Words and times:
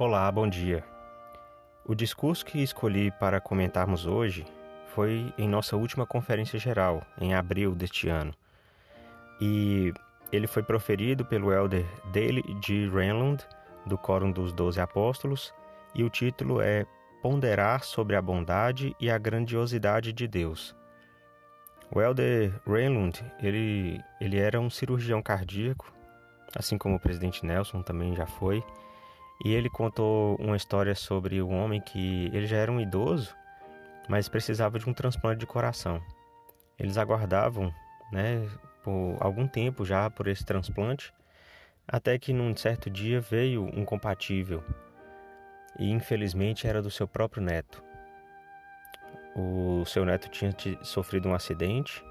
Olá, 0.00 0.30
bom 0.30 0.48
dia. 0.48 0.84
O 1.84 1.92
discurso 1.92 2.46
que 2.46 2.62
escolhi 2.62 3.10
para 3.10 3.40
comentarmos 3.40 4.06
hoje 4.06 4.46
foi 4.94 5.34
em 5.36 5.48
nossa 5.48 5.76
última 5.76 6.06
conferência 6.06 6.56
geral, 6.56 7.02
em 7.20 7.34
abril 7.34 7.74
deste 7.74 8.08
ano. 8.08 8.32
E 9.40 9.92
ele 10.30 10.46
foi 10.46 10.62
proferido 10.62 11.24
pelo 11.24 11.52
elder 11.52 11.84
Dale 12.12 12.44
G. 12.64 12.88
Renlund, 12.88 13.44
do 13.86 13.98
Quórum 13.98 14.30
dos 14.30 14.52
Doze 14.52 14.80
Apóstolos, 14.80 15.52
e 15.92 16.04
o 16.04 16.10
título 16.10 16.60
é 16.60 16.86
Ponderar 17.20 17.82
sobre 17.82 18.14
a 18.14 18.22
bondade 18.22 18.94
e 19.00 19.10
a 19.10 19.18
grandiosidade 19.18 20.12
de 20.12 20.28
Deus. 20.28 20.76
O 21.92 22.00
elder 22.00 22.52
Renlund, 22.64 23.20
ele, 23.42 24.00
ele 24.20 24.38
era 24.38 24.60
um 24.60 24.70
cirurgião 24.70 25.20
cardíaco, 25.20 25.92
assim 26.54 26.78
como 26.78 26.94
o 26.94 27.00
presidente 27.00 27.44
Nelson 27.44 27.82
também 27.82 28.14
já 28.14 28.26
foi, 28.28 28.62
e 29.44 29.52
ele 29.52 29.70
contou 29.70 30.36
uma 30.36 30.56
história 30.56 30.94
sobre 30.94 31.40
um 31.40 31.54
homem 31.54 31.80
que 31.80 32.26
ele 32.32 32.46
já 32.46 32.56
era 32.56 32.72
um 32.72 32.80
idoso, 32.80 33.34
mas 34.08 34.28
precisava 34.28 34.78
de 34.78 34.88
um 34.88 34.92
transplante 34.92 35.40
de 35.40 35.46
coração. 35.46 36.02
Eles 36.78 36.98
aguardavam, 36.98 37.72
né, 38.10 38.48
por 38.82 39.16
algum 39.20 39.46
tempo 39.46 39.84
já 39.84 40.10
por 40.10 40.26
esse 40.26 40.44
transplante, 40.44 41.12
até 41.86 42.18
que 42.18 42.32
num 42.32 42.56
certo 42.56 42.90
dia 42.90 43.20
veio 43.20 43.64
um 43.64 43.84
compatível 43.84 44.62
e 45.78 45.90
infelizmente 45.90 46.66
era 46.66 46.82
do 46.82 46.90
seu 46.90 47.06
próprio 47.06 47.42
neto. 47.42 47.82
O 49.36 49.84
seu 49.86 50.04
neto 50.04 50.28
tinha 50.28 50.52
sofrido 50.82 51.28
um 51.28 51.34
acidente, 51.34 52.02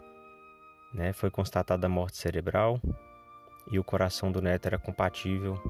né, 0.93 1.11
foi 1.11 1.29
constatada 1.29 1.87
a 1.87 1.89
morte 1.89 2.17
cerebral 2.17 2.79
e 3.69 3.77
o 3.77 3.83
coração 3.83 4.31
do 4.31 4.41
neto 4.41 4.67
era 4.67 4.79
compatível 4.79 5.61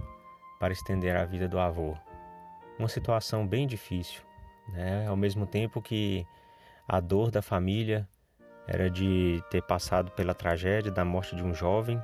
para 0.60 0.74
estender 0.74 1.16
a 1.16 1.26
vida 1.26 1.48
do 1.48 1.60
avô. 1.60 1.96
Uma 2.78 2.88
situação 2.88 3.48
bem 3.48 3.66
difícil, 3.66 4.22
né? 4.70 5.08
Ao 5.08 5.16
mesmo 5.16 5.46
tempo 5.46 5.82
que 5.82 6.26
a 6.88 7.00
dor 7.00 7.32
da 7.32 7.42
família 7.42 8.08
era 8.68 8.90
de 8.90 9.42
ter 9.50 9.62
passado 9.62 10.12
pela 10.12 10.34
tragédia 10.34 10.92
da 10.92 11.06
morte 11.06 11.36
de 11.36 11.44
um 11.44 11.54
jovem 11.54 12.02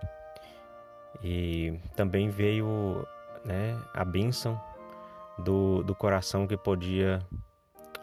e 1.21 1.79
também 1.95 2.29
veio 2.29 3.05
né, 3.43 3.77
a 3.93 4.05
bênção 4.05 4.59
do, 5.37 5.83
do 5.83 5.93
coração 5.93 6.47
que 6.47 6.55
podia 6.57 7.19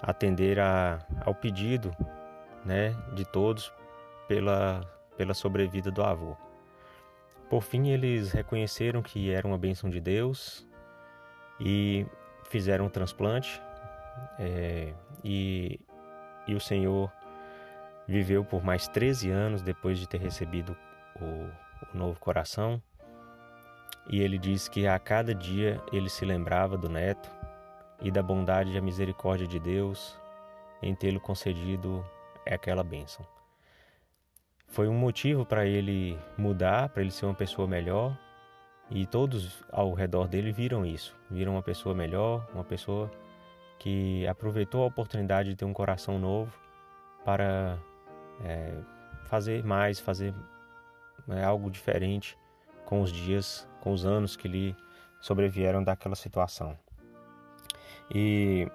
atender 0.02 0.60
a, 0.60 0.98
ao 1.24 1.34
pedido 1.34 1.90
né, 2.64 2.94
de 3.14 3.24
todos 3.24 3.72
pela, 4.28 4.80
pela 5.16 5.34
sobrevida 5.34 5.90
do 5.90 6.02
avô. 6.02 6.36
Por 7.50 7.62
fim, 7.62 7.88
eles 7.88 8.30
reconheceram 8.30 9.02
que 9.02 9.32
era 9.32 9.44
uma 9.44 9.58
bênção 9.58 9.90
de 9.90 10.00
Deus 10.00 10.64
e 11.58 12.06
fizeram 12.44 12.86
um 12.86 12.88
transplante. 12.88 13.60
É, 14.38 14.94
e, 15.24 15.80
e 16.46 16.54
o 16.54 16.60
Senhor 16.60 17.12
viveu 18.06 18.44
por 18.44 18.62
mais 18.62 18.86
13 18.86 19.30
anos 19.30 19.62
depois 19.62 19.98
de 19.98 20.08
ter 20.08 20.20
recebido 20.20 20.76
o, 21.20 21.92
o 21.92 21.98
novo 21.98 22.20
coração. 22.20 22.80
E 24.08 24.20
ele 24.20 24.38
diz 24.38 24.68
que 24.68 24.86
a 24.86 24.96
cada 25.00 25.34
dia 25.34 25.82
ele 25.92 26.08
se 26.08 26.24
lembrava 26.24 26.78
do 26.78 26.88
neto 26.88 27.28
e 28.00 28.12
da 28.12 28.22
bondade 28.22 28.70
e 28.70 28.78
a 28.78 28.80
misericórdia 28.80 29.48
de 29.48 29.58
Deus 29.58 30.16
em 30.80 30.94
tê-lo 30.94 31.18
concedido 31.18 32.06
aquela 32.46 32.84
bênção 32.84 33.26
foi 34.70 34.88
um 34.88 34.94
motivo 34.94 35.44
para 35.44 35.66
ele 35.66 36.18
mudar, 36.38 36.88
para 36.88 37.02
ele 37.02 37.10
ser 37.10 37.26
uma 37.26 37.34
pessoa 37.34 37.66
melhor. 37.66 38.16
E 38.88 39.06
todos 39.06 39.62
ao 39.70 39.92
redor 39.92 40.26
dele 40.26 40.50
viram 40.50 40.84
isso, 40.84 41.14
viram 41.30 41.52
uma 41.52 41.62
pessoa 41.62 41.94
melhor, 41.94 42.48
uma 42.52 42.64
pessoa 42.64 43.10
que 43.78 44.26
aproveitou 44.26 44.82
a 44.82 44.86
oportunidade 44.86 45.50
de 45.50 45.56
ter 45.56 45.64
um 45.64 45.72
coração 45.72 46.18
novo 46.18 46.52
para 47.24 47.78
é, 48.44 48.74
fazer 49.26 49.64
mais, 49.64 50.00
fazer 50.00 50.34
é, 51.28 51.44
algo 51.44 51.70
diferente 51.70 52.36
com 52.84 53.00
os 53.00 53.12
dias, 53.12 53.68
com 53.80 53.92
os 53.92 54.04
anos 54.04 54.36
que 54.36 54.48
lhe 54.48 54.76
sobrevieram 55.20 55.84
daquela 55.84 56.16
situação. 56.16 56.76
E 58.12 58.68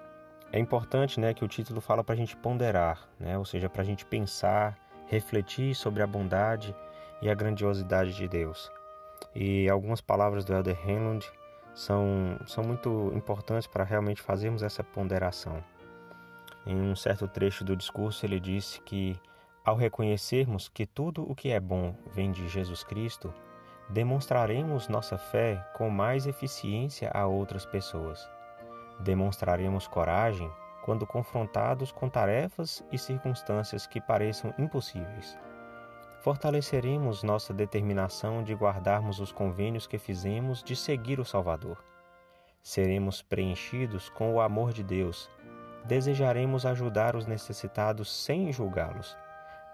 é 0.50 0.58
importante 0.58 1.20
né, 1.20 1.34
que 1.34 1.44
o 1.44 1.48
título 1.48 1.80
fala 1.80 2.02
para 2.02 2.14
a 2.14 2.16
gente 2.16 2.34
ponderar, 2.36 3.06
né, 3.20 3.36
ou 3.36 3.44
seja, 3.44 3.68
para 3.68 3.82
a 3.82 3.84
gente 3.84 4.06
pensar 4.06 4.78
refletir 5.08 5.74
sobre 5.74 6.02
a 6.02 6.06
bondade 6.06 6.74
quando 30.86 31.04
confrontados 31.04 31.90
com 31.90 32.08
tarefas 32.08 32.80
e 32.92 32.96
circunstâncias 32.96 33.88
que 33.88 34.00
pareçam 34.00 34.54
impossíveis. 34.56 35.36
Fortaleceremos 36.20 37.24
nossa 37.24 37.52
determinação 37.52 38.40
de 38.40 38.54
guardarmos 38.54 39.18
os 39.18 39.32
convênios 39.32 39.84
que 39.84 39.98
fizemos 39.98 40.62
de 40.62 40.76
seguir 40.76 41.18
o 41.18 41.24
Salvador. 41.24 41.84
Seremos 42.62 43.20
preenchidos 43.20 44.08
com 44.08 44.32
o 44.32 44.40
amor 44.40 44.72
de 44.72 44.84
Deus. 44.84 45.28
Desejaremos 45.84 46.64
ajudar 46.64 47.16
os 47.16 47.26
necessitados 47.26 48.08
sem 48.24 48.52
julgá-los. 48.52 49.16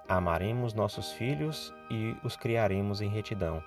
Amaremos 0.09 0.72
nossos 0.72 1.12
filhos 1.12 1.75
e 1.91 2.17
os 2.25 2.37
criaremos 2.37 3.03
em 3.03 3.09
retidão. 3.11 3.62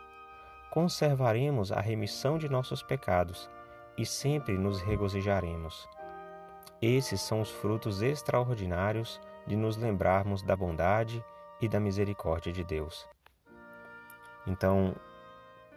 Conservaremos 0.71 1.71
a 1.71 1.79
remissão 1.79 2.39
de 2.39 2.49
nossos 2.49 2.81
pecados 2.81 3.47
e 3.95 4.03
sempre 4.03 4.57
nos 4.57 4.81
regozijaremos. 4.81 5.87
Esses 6.81 7.21
são 7.21 7.41
os 7.41 7.49
frutos 7.49 8.01
extraordinários 8.01 9.19
de 9.47 9.55
nos 9.55 9.77
lembrarmos 9.77 10.41
da 10.41 10.55
bondade 10.55 11.23
e 11.61 11.67
da 11.67 11.79
misericórdia 11.79 12.51
de 12.51 12.63
Deus. 12.63 13.07
Então, 14.45 14.95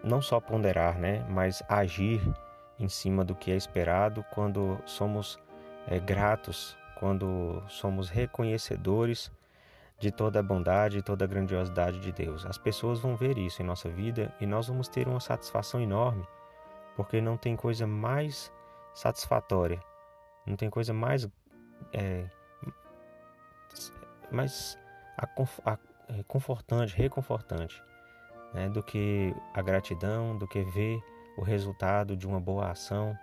não 0.03 0.21
só 0.21 0.41
ponderar, 0.41 0.99
né, 0.99 1.25
mas 1.29 1.63
agir 1.69 2.21
em 2.79 2.89
cima 2.89 3.25
do 3.25 3.35
que 3.35 3.51
é 3.51 3.57
esperado 3.57 4.25
quando 4.35 4.79
somos 4.85 5.39
é, 5.87 5.99
gratos, 5.99 6.77
quando 6.99 7.63
somos 7.69 8.09
reconhecedores 8.09 9.31
de 9.99 10.13
toda 10.13 10.41
a 10.41 10.43
bondade 10.43 10.99
e 10.99 11.03
toda 11.03 11.25
a 11.25 11.29
grandiosidade 11.29 12.01
de 12.01 12.13
Deus. 12.13 12.47
As 12.47 12.59
pessoas 12.59 13.01
vão 13.01 13.17
ver 13.17 13.37
isso 13.39 13.63
em 13.63 13.65
nossa 13.65 13.89
vida 13.89 14.33
e 14.41 14.47
nós 14.47 14.69
vamos 14.69 14.89
ter 14.89 15.09
uma 15.09 15.21
satisfação 15.21 15.81
enorme, 15.81 16.27
porque 16.97 17.21
não 17.21 17.37
tem 17.37 17.57
coisa 17.57 17.87
mais 17.87 18.53
satisfatória 18.95 19.81
não 20.49 20.57
tem 20.57 20.71
coisa 20.71 20.93
mais 20.93 21.29
é, 21.93 22.29
mais 24.31 24.79
a, 25.17 25.27
a, 25.65 25.79
é, 26.09 26.23
confortante, 26.25 26.97
reconfortante, 26.97 27.83
né, 28.55 28.69
do 28.69 28.83
que 28.83 29.35
a 29.55 29.63
gratidão, 29.63 30.37
do 30.37 30.47
que 30.47 30.63
ver 30.63 31.01
o 31.37 31.43
resultado 31.43 32.17
de 32.17 32.27
uma 32.27 32.41
boa 32.41 32.71
ação, 32.71 33.17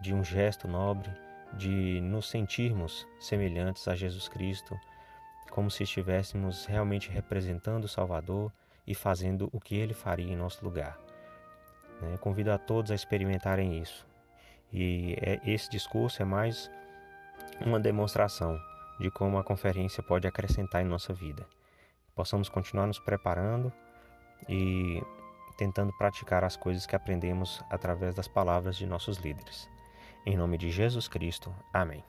de 0.00 0.14
um 0.14 0.22
gesto 0.22 0.68
nobre, 0.68 1.10
de 1.54 2.00
nos 2.00 2.28
sentirmos 2.28 3.06
semelhantes 3.20 3.86
a 3.88 3.94
Jesus 3.94 4.28
Cristo, 4.28 4.78
como 5.50 5.70
se 5.70 5.84
estivéssemos 5.84 6.66
realmente 6.66 7.10
representando 7.10 7.84
o 7.84 7.88
Salvador 7.88 8.52
e 8.86 8.94
fazendo 8.94 9.48
o 9.52 9.60
que 9.60 9.76
ele 9.76 9.94
faria 9.94 10.32
em 10.32 10.36
nosso 10.36 10.64
lugar. 10.64 10.98
Né? 12.02 12.16
Convido 12.18 12.50
a 12.50 12.58
todos 12.58 12.90
a 12.90 12.94
experimentarem 12.94 13.80
isso. 13.80 14.06
E 14.74 15.16
é, 15.20 15.40
esse 15.48 15.70
discurso 15.70 16.20
é 16.20 16.24
mais 16.24 16.68
uma 17.64 17.78
demonstração 17.78 18.58
de 18.98 19.08
como 19.08 19.38
a 19.38 19.44
conferência 19.44 20.02
pode 20.02 20.26
acrescentar 20.26 20.82
em 20.82 20.88
nossa 20.88 21.14
vida. 21.14 21.46
Possamos 22.14 22.48
continuar 22.48 22.88
nos 22.88 22.98
preparando 22.98 23.72
e 24.48 25.00
tentando 25.56 25.96
praticar 25.96 26.42
as 26.42 26.56
coisas 26.56 26.86
que 26.86 26.96
aprendemos 26.96 27.62
através 27.70 28.16
das 28.16 28.26
palavras 28.26 28.76
de 28.76 28.86
nossos 28.86 29.18
líderes. 29.18 29.68
Em 30.26 30.36
nome 30.36 30.58
de 30.58 30.70
Jesus 30.70 31.06
Cristo. 31.06 31.54
Amém. 31.72 32.02